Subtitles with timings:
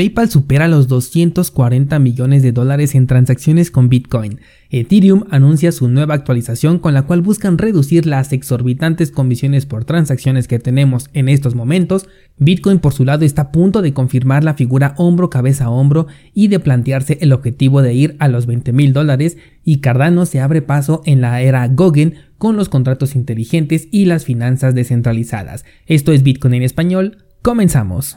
[0.00, 4.40] PayPal supera los 240 millones de dólares en transacciones con Bitcoin.
[4.70, 10.48] Ethereum anuncia su nueva actualización con la cual buscan reducir las exorbitantes comisiones por transacciones
[10.48, 12.08] que tenemos en estos momentos.
[12.38, 16.06] Bitcoin por su lado está a punto de confirmar la figura hombro cabeza a hombro
[16.32, 19.36] y de plantearse el objetivo de ir a los 20 mil dólares
[19.66, 24.24] y Cardano se abre paso en la era Gogen con los contratos inteligentes y las
[24.24, 25.66] finanzas descentralizadas.
[25.84, 27.18] Esto es Bitcoin en español.
[27.42, 28.16] Comenzamos.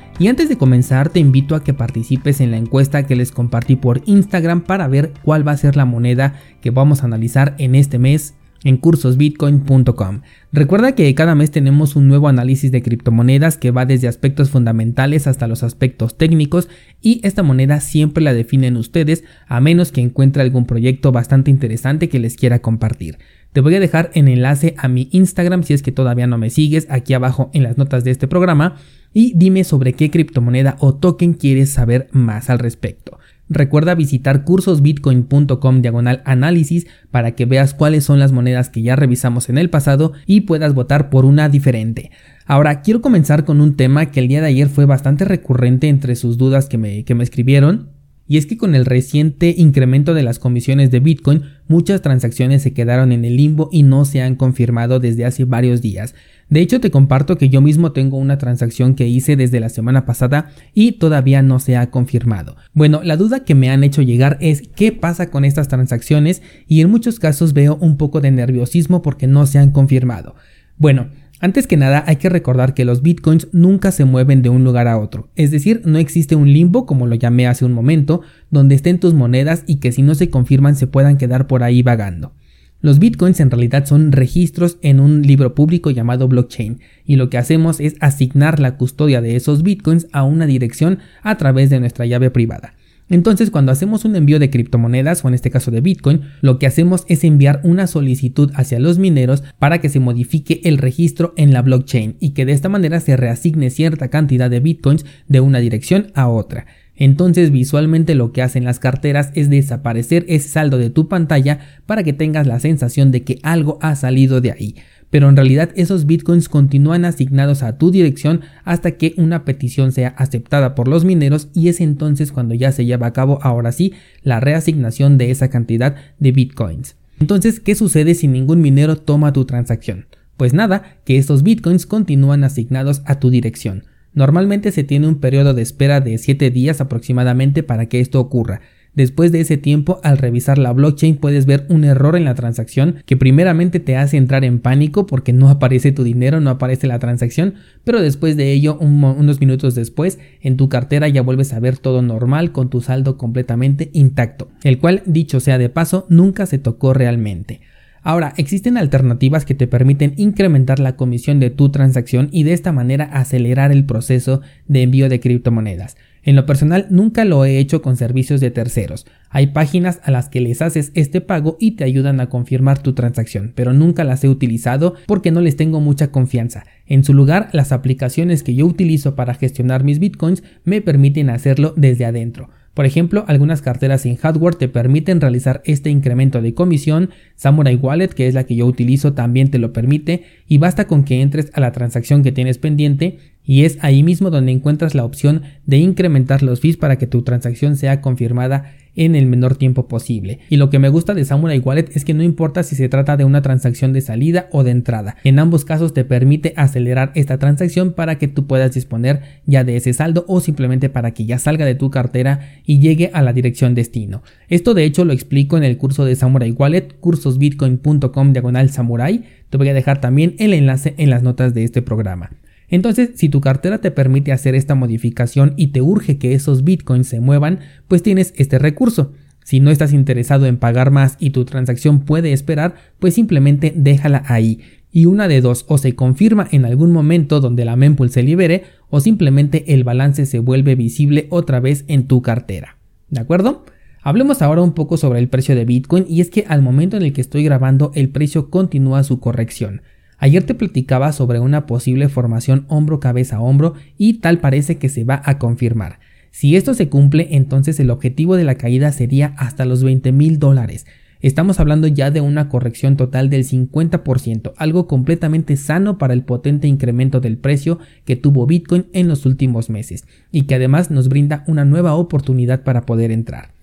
[0.19, 3.75] y antes de comenzar te invito a que participes en la encuesta que les compartí
[3.75, 7.75] por Instagram para ver cuál va a ser la moneda que vamos a analizar en
[7.75, 10.21] este mes en cursosbitcoin.com.
[10.51, 15.27] Recuerda que cada mes tenemos un nuevo análisis de criptomonedas que va desde aspectos fundamentales
[15.27, 16.69] hasta los aspectos técnicos
[17.01, 22.09] y esta moneda siempre la definen ustedes a menos que encuentre algún proyecto bastante interesante
[22.09, 23.17] que les quiera compartir.
[23.53, 26.49] Te voy a dejar el enlace a mi Instagram si es que todavía no me
[26.49, 28.75] sigues aquí abajo en las notas de este programa
[29.13, 33.19] y dime sobre qué criptomoneda o token quieres saber más al respecto.
[33.49, 39.49] Recuerda visitar cursosbitcoin.com diagonal análisis para que veas cuáles son las monedas que ya revisamos
[39.49, 42.11] en el pasado y puedas votar por una diferente.
[42.45, 46.15] Ahora quiero comenzar con un tema que el día de ayer fue bastante recurrente entre
[46.15, 47.89] sus dudas que me, que me escribieron
[48.31, 52.71] y es que con el reciente incremento de las comisiones de Bitcoin, muchas transacciones se
[52.71, 56.15] quedaron en el limbo y no se han confirmado desde hace varios días.
[56.47, 60.05] De hecho, te comparto que yo mismo tengo una transacción que hice desde la semana
[60.05, 62.55] pasada y todavía no se ha confirmado.
[62.71, 66.79] Bueno, la duda que me han hecho llegar es qué pasa con estas transacciones y
[66.79, 70.35] en muchos casos veo un poco de nerviosismo porque no se han confirmado.
[70.77, 71.09] Bueno,
[71.41, 74.87] antes que nada hay que recordar que los bitcoins nunca se mueven de un lugar
[74.87, 78.75] a otro, es decir, no existe un limbo como lo llamé hace un momento, donde
[78.75, 82.33] estén tus monedas y que si no se confirman se puedan quedar por ahí vagando.
[82.81, 87.37] Los bitcoins en realidad son registros en un libro público llamado blockchain y lo que
[87.37, 92.07] hacemos es asignar la custodia de esos bitcoins a una dirección a través de nuestra
[92.07, 92.73] llave privada.
[93.11, 96.65] Entonces, cuando hacemos un envío de criptomonedas, o en este caso de Bitcoin, lo que
[96.65, 101.51] hacemos es enviar una solicitud hacia los mineros para que se modifique el registro en
[101.51, 105.59] la blockchain y que de esta manera se reasigne cierta cantidad de Bitcoins de una
[105.59, 106.67] dirección a otra.
[106.95, 112.03] Entonces visualmente lo que hacen las carteras es desaparecer ese saldo de tu pantalla para
[112.03, 114.75] que tengas la sensación de que algo ha salido de ahí
[115.11, 120.09] pero en realidad esos bitcoins continúan asignados a tu dirección hasta que una petición sea
[120.17, 123.93] aceptada por los mineros y es entonces cuando ya se lleva a cabo ahora sí
[124.23, 126.95] la reasignación de esa cantidad de bitcoins.
[127.19, 130.07] Entonces, ¿qué sucede si ningún minero toma tu transacción?
[130.37, 133.83] Pues nada, que estos bitcoins continúan asignados a tu dirección.
[134.13, 138.61] Normalmente se tiene un periodo de espera de 7 días aproximadamente para que esto ocurra.
[138.93, 142.97] Después de ese tiempo, al revisar la blockchain puedes ver un error en la transacción
[143.05, 146.99] que primeramente te hace entrar en pánico porque no aparece tu dinero, no aparece la
[146.99, 151.77] transacción, pero después de ello, unos minutos después, en tu cartera ya vuelves a ver
[151.77, 156.57] todo normal con tu saldo completamente intacto, el cual, dicho sea de paso, nunca se
[156.57, 157.61] tocó realmente.
[158.03, 162.71] Ahora, existen alternativas que te permiten incrementar la comisión de tu transacción y de esta
[162.71, 165.97] manera acelerar el proceso de envío de criptomonedas.
[166.23, 169.07] En lo personal nunca lo he hecho con servicios de terceros.
[169.29, 172.93] Hay páginas a las que les haces este pago y te ayudan a confirmar tu
[172.93, 176.63] transacción, pero nunca las he utilizado porque no les tengo mucha confianza.
[176.85, 181.73] En su lugar, las aplicaciones que yo utilizo para gestionar mis bitcoins me permiten hacerlo
[181.75, 182.49] desde adentro.
[182.73, 188.09] Por ejemplo, algunas carteras en hardware te permiten realizar este incremento de comisión, Samurai Wallet,
[188.09, 191.51] que es la que yo utilizo, también te lo permite, y basta con que entres
[191.53, 195.77] a la transacción que tienes pendiente y es ahí mismo donde encuentras la opción de
[195.77, 200.39] incrementar los fees para que tu transacción sea confirmada en el menor tiempo posible.
[200.49, 203.17] Y lo que me gusta de Samurai Wallet es que no importa si se trata
[203.17, 205.17] de una transacción de salida o de entrada.
[205.23, 209.77] En ambos casos te permite acelerar esta transacción para que tú puedas disponer ya de
[209.77, 213.33] ese saldo o simplemente para que ya salga de tu cartera y llegue a la
[213.33, 214.23] dirección destino.
[214.49, 219.23] Esto de hecho lo explico en el curso de Samurai Wallet, cursosbitcoin.com diagonal samurai.
[219.49, 222.31] Te voy a dejar también el enlace en las notas de este programa.
[222.71, 227.07] Entonces, si tu cartera te permite hacer esta modificación y te urge que esos bitcoins
[227.07, 229.11] se muevan, pues tienes este recurso.
[229.43, 234.23] Si no estás interesado en pagar más y tu transacción puede esperar, pues simplemente déjala
[234.27, 234.61] ahí.
[234.93, 238.63] y una de dos o se confirma en algún momento donde la mempool se libere
[238.89, 242.77] o simplemente el balance se vuelve visible otra vez en tu cartera.
[243.09, 243.63] ¿De acuerdo?
[244.03, 247.03] Hablemos ahora un poco sobre el precio de Bitcoin y es que al momento en
[247.03, 249.81] el que estoy grabando el precio continúa su corrección.
[250.21, 255.03] Ayer te platicaba sobre una posible formación hombro cabeza hombro y tal parece que se
[255.03, 255.99] va a confirmar.
[256.29, 260.37] Si esto se cumple, entonces el objetivo de la caída sería hasta los 20 mil
[260.37, 260.85] dólares.
[261.21, 266.67] Estamos hablando ya de una corrección total del 50%, algo completamente sano para el potente
[266.67, 271.43] incremento del precio que tuvo Bitcoin en los últimos meses y que además nos brinda
[271.47, 273.53] una nueva oportunidad para poder entrar.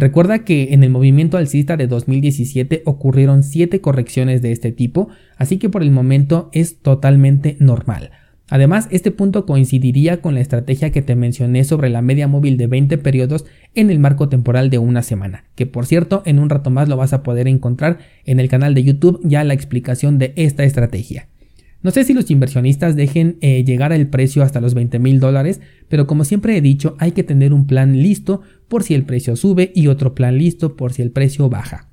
[0.00, 5.08] Recuerda que en el movimiento alcista de 2017 ocurrieron 7 correcciones de este tipo,
[5.38, 8.12] así que por el momento es totalmente normal.
[8.48, 12.68] Además, este punto coincidiría con la estrategia que te mencioné sobre la media móvil de
[12.68, 16.70] 20 periodos en el marco temporal de una semana, que por cierto en un rato
[16.70, 20.32] más lo vas a poder encontrar en el canal de YouTube ya la explicación de
[20.36, 21.26] esta estrategia.
[21.82, 25.60] No sé si los inversionistas dejen eh, llegar el precio hasta los 20 mil dólares,
[25.88, 29.36] pero como siempre he dicho hay que tener un plan listo por si el precio
[29.36, 31.88] sube y otro plan listo por si el precio baja.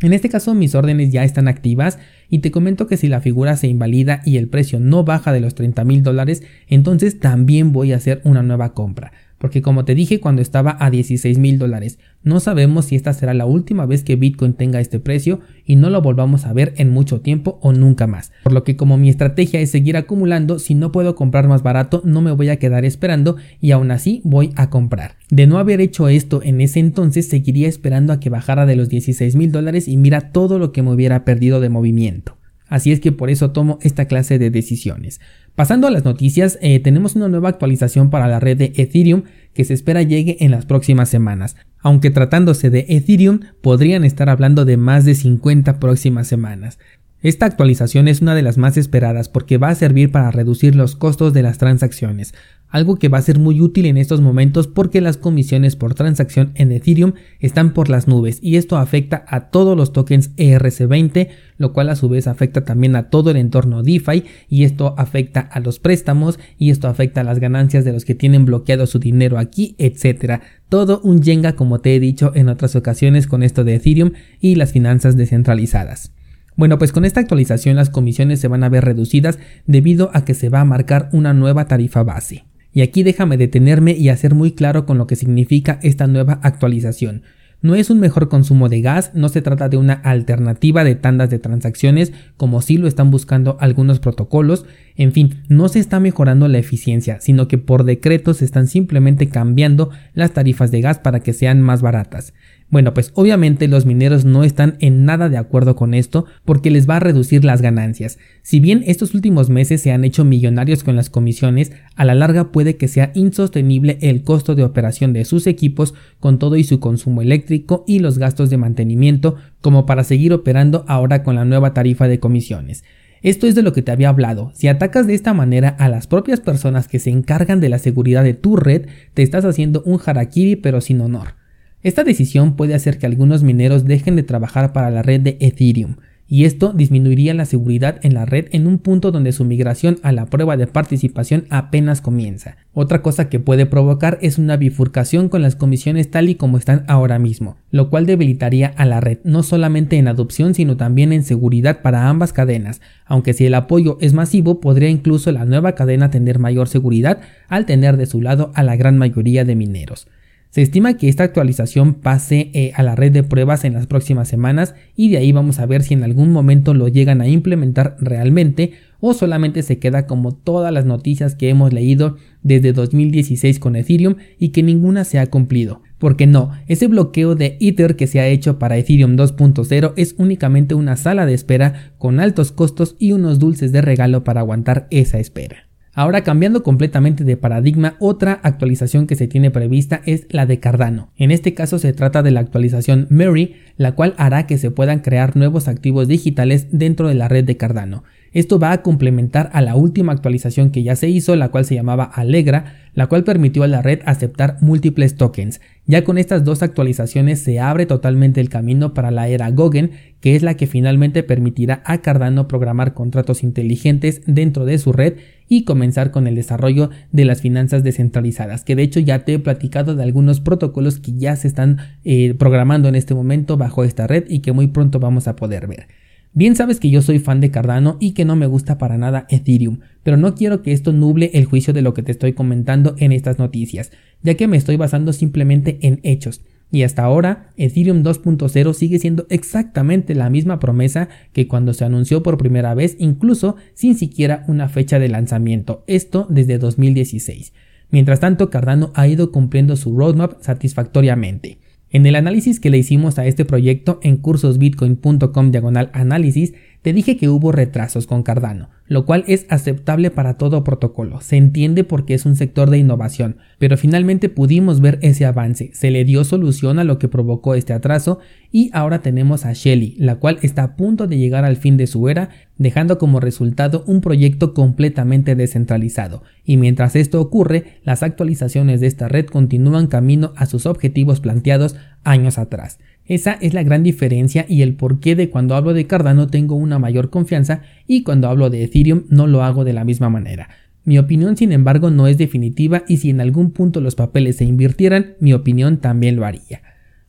[0.00, 1.98] En este caso mis órdenes ya están activas
[2.30, 5.40] y te comento que si la figura se invalida y el precio no baja de
[5.40, 9.94] los 30 mil dólares, entonces también voy a hacer una nueva compra porque como te
[9.94, 14.02] dije cuando estaba a 16 mil dólares, no sabemos si esta será la última vez
[14.02, 17.72] que Bitcoin tenga este precio y no lo volvamos a ver en mucho tiempo o
[17.72, 18.32] nunca más.
[18.42, 22.02] Por lo que como mi estrategia es seguir acumulando, si no puedo comprar más barato
[22.04, 25.16] no me voy a quedar esperando y aún así voy a comprar.
[25.30, 28.88] De no haber hecho esto en ese entonces seguiría esperando a que bajara de los
[28.88, 32.37] 16 mil dólares y mira todo lo que me hubiera perdido de movimiento.
[32.68, 35.20] Así es que por eso tomo esta clase de decisiones.
[35.54, 39.24] Pasando a las noticias, eh, tenemos una nueva actualización para la red de Ethereum
[39.54, 41.56] que se espera llegue en las próximas semanas.
[41.80, 46.78] Aunque tratándose de Ethereum, podrían estar hablando de más de 50 próximas semanas.
[47.20, 50.94] Esta actualización es una de las más esperadas porque va a servir para reducir los
[50.94, 52.32] costos de las transacciones,
[52.68, 56.52] algo que va a ser muy útil en estos momentos porque las comisiones por transacción
[56.54, 61.72] en Ethereum están por las nubes y esto afecta a todos los tokens ERC20, lo
[61.72, 65.60] cual a su vez afecta también a todo el entorno DeFi y esto afecta a
[65.60, 69.38] los préstamos y esto afecta a las ganancias de los que tienen bloqueado su dinero
[69.38, 70.42] aquí, etcétera.
[70.68, 74.56] Todo un Jenga como te he dicho en otras ocasiones con esto de Ethereum y
[74.56, 76.12] las finanzas descentralizadas.
[76.58, 80.34] Bueno, pues con esta actualización las comisiones se van a ver reducidas debido a que
[80.34, 82.47] se va a marcar una nueva tarifa base.
[82.72, 87.22] Y aquí déjame detenerme y hacer muy claro con lo que significa esta nueva actualización.
[87.60, 91.28] No es un mejor consumo de gas, no se trata de una alternativa de tandas
[91.28, 94.64] de transacciones como si lo están buscando algunos protocolos,
[94.98, 99.28] en fin, no se está mejorando la eficiencia, sino que por decreto se están simplemente
[99.28, 102.34] cambiando las tarifas de gas para que sean más baratas.
[102.68, 106.90] Bueno, pues obviamente los mineros no están en nada de acuerdo con esto porque les
[106.90, 108.18] va a reducir las ganancias.
[108.42, 112.50] Si bien estos últimos meses se han hecho millonarios con las comisiones, a la larga
[112.50, 116.80] puede que sea insostenible el costo de operación de sus equipos con todo y su
[116.80, 121.72] consumo eléctrico y los gastos de mantenimiento como para seguir operando ahora con la nueva
[121.72, 122.82] tarifa de comisiones.
[123.22, 124.52] Esto es de lo que te había hablado.
[124.54, 128.24] Si atacas de esta manera a las propias personas que se encargan de la seguridad
[128.24, 131.34] de tu red, te estás haciendo un harakiri pero sin honor.
[131.82, 135.96] Esta decisión puede hacer que algunos mineros dejen de trabajar para la red de Ethereum,
[136.28, 140.12] y esto disminuiría la seguridad en la red en un punto donde su migración a
[140.12, 142.58] la prueba de participación apenas comienza.
[142.74, 146.84] Otra cosa que puede provocar es una bifurcación con las comisiones tal y como están
[146.86, 151.24] ahora mismo, lo cual debilitaría a la red no solamente en adopción sino también en
[151.24, 156.10] seguridad para ambas cadenas, aunque si el apoyo es masivo podría incluso la nueva cadena
[156.10, 160.06] tener mayor seguridad al tener de su lado a la gran mayoría de mineros.
[160.50, 164.28] Se estima que esta actualización pase eh, a la red de pruebas en las próximas
[164.28, 167.96] semanas y de ahí vamos a ver si en algún momento lo llegan a implementar
[168.00, 173.76] realmente o solamente se queda como todas las noticias que hemos leído desde 2016 con
[173.76, 175.82] Ethereum y que ninguna se ha cumplido.
[175.98, 180.74] Porque no, ese bloqueo de Ether que se ha hecho para Ethereum 2.0 es únicamente
[180.74, 185.18] una sala de espera con altos costos y unos dulces de regalo para aguantar esa
[185.18, 185.67] espera.
[185.98, 191.10] Ahora cambiando completamente de paradigma, otra actualización que se tiene prevista es la de Cardano.
[191.16, 195.00] En este caso se trata de la actualización Mary, la cual hará que se puedan
[195.00, 198.04] crear nuevos activos digitales dentro de la red de Cardano.
[198.32, 201.74] Esto va a complementar a la última actualización que ya se hizo, la cual se
[201.74, 205.60] llamaba Alegra, la cual permitió a la red aceptar múltiples tokens.
[205.86, 210.36] Ya con estas dos actualizaciones se abre totalmente el camino para la era Gogen, que
[210.36, 215.14] es la que finalmente permitirá a Cardano programar contratos inteligentes dentro de su red
[215.48, 219.38] y comenzar con el desarrollo de las finanzas descentralizadas, que de hecho ya te he
[219.38, 224.06] platicado de algunos protocolos que ya se están eh, programando en este momento bajo esta
[224.06, 225.86] red y que muy pronto vamos a poder ver.
[226.34, 229.26] Bien sabes que yo soy fan de Cardano y que no me gusta para nada
[229.30, 232.94] Ethereum, pero no quiero que esto nuble el juicio de lo que te estoy comentando
[232.98, 233.90] en estas noticias,
[234.22, 236.42] ya que me estoy basando simplemente en hechos.
[236.70, 242.22] Y hasta ahora, Ethereum 2.0 sigue siendo exactamente la misma promesa que cuando se anunció
[242.22, 247.54] por primera vez, incluso sin siquiera una fecha de lanzamiento, esto desde 2016.
[247.90, 251.58] Mientras tanto, Cardano ha ido cumpliendo su roadmap satisfactoriamente.
[251.90, 257.16] En el análisis que le hicimos a este proyecto en cursosbitcoin.com diagonal análisis, te dije
[257.16, 262.14] que hubo retrasos con Cardano, lo cual es aceptable para todo protocolo, se entiende porque
[262.14, 266.78] es un sector de innovación, pero finalmente pudimos ver ese avance, se le dio solución
[266.78, 268.20] a lo que provocó este atraso
[268.50, 271.86] y ahora tenemos a Shelly, la cual está a punto de llegar al fin de
[271.86, 278.80] su era, dejando como resultado un proyecto completamente descentralizado, y mientras esto ocurre, las actualizaciones
[278.80, 282.78] de esta red continúan camino a sus objetivos planteados años atrás.
[283.08, 286.78] Esa es la gran diferencia y el porqué de cuando hablo de Cardano tengo una
[286.78, 290.50] mayor confianza y cuando hablo de Ethereum no lo hago de la misma manera.
[290.84, 294.44] Mi opinión, sin embargo, no es definitiva y si en algún punto los papeles se
[294.44, 296.60] invirtieran, mi opinión también lo haría.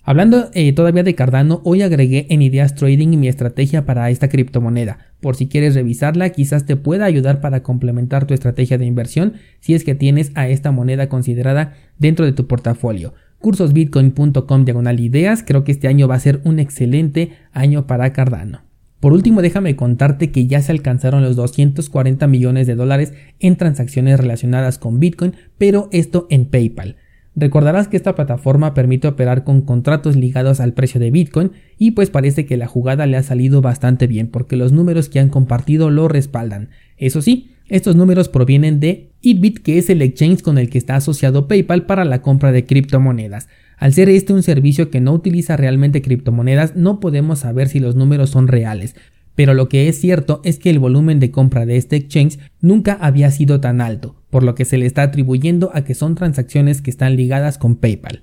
[0.02, 5.00] Hablando eh, todavía de Cardano, hoy agregué en Ideas Trading mi estrategia para esta criptomoneda.
[5.20, 9.76] Por si quieres revisarla, quizás te pueda ayudar para complementar tu estrategia de inversión si
[9.76, 15.44] es que tienes a esta moneda considerada dentro de tu portafolio cursosbitcoin.com diagonal ideas.
[15.46, 18.62] Creo que este año va a ser un excelente año para Cardano.
[19.00, 24.20] Por último, déjame contarte que ya se alcanzaron los 240 millones de dólares en transacciones
[24.20, 26.98] relacionadas con Bitcoin, pero esto en PayPal.
[27.36, 32.10] Recordarás que esta plataforma permite operar con contratos ligados al precio de Bitcoin y pues
[32.10, 35.90] parece que la jugada le ha salido bastante bien porque los números que han compartido
[35.90, 36.70] lo respaldan.
[36.98, 40.96] Eso sí, estos números provienen de Itbit, que es el exchange con el que está
[40.96, 43.48] asociado PayPal para la compra de criptomonedas.
[43.78, 47.96] Al ser este un servicio que no utiliza realmente criptomonedas, no podemos saber si los
[47.96, 48.96] números son reales.
[49.36, 52.94] Pero lo que es cierto es que el volumen de compra de este exchange nunca
[53.00, 56.82] había sido tan alto, por lo que se le está atribuyendo a que son transacciones
[56.82, 58.22] que están ligadas con PayPal.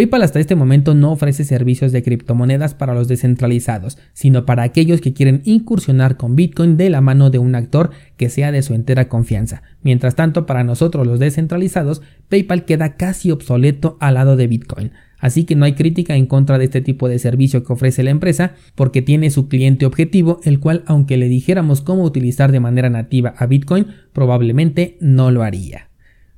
[0.00, 5.02] PayPal hasta este momento no ofrece servicios de criptomonedas para los descentralizados, sino para aquellos
[5.02, 8.72] que quieren incursionar con Bitcoin de la mano de un actor que sea de su
[8.72, 9.62] entera confianza.
[9.82, 14.92] Mientras tanto, para nosotros los descentralizados, PayPal queda casi obsoleto al lado de Bitcoin.
[15.18, 18.08] Así que no hay crítica en contra de este tipo de servicio que ofrece la
[18.08, 22.88] empresa porque tiene su cliente objetivo, el cual aunque le dijéramos cómo utilizar de manera
[22.88, 25.89] nativa a Bitcoin, probablemente no lo haría.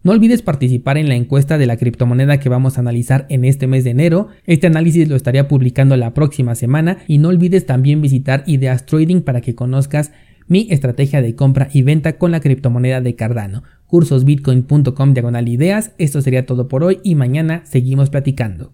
[0.05, 3.69] No olvides participar en la encuesta de la criptomoneda que vamos a analizar en este
[3.69, 4.29] mes de enero.
[4.47, 9.21] Este análisis lo estaría publicando la próxima semana y no olvides también visitar Ideas Trading
[9.21, 10.11] para que conozcas
[10.49, 13.63] mi estrategia de compra y venta con la criptomoneda de Cardano.
[13.87, 15.93] Cursosbitcoin.com diagonal ideas.
[15.99, 18.71] Esto sería todo por hoy y mañana seguimos platicando.